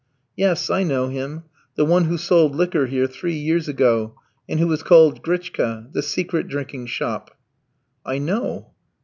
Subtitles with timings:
[0.35, 1.43] "Yes, I know him,
[1.75, 4.15] the one who sold liquor here three years ago,
[4.49, 7.37] and who was called Grichka the secret drinking shop."
[8.03, 8.71] "I know."